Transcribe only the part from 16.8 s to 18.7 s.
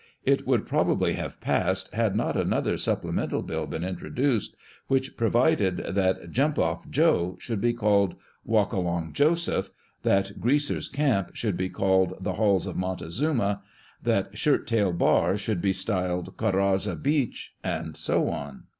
Beach," and so on.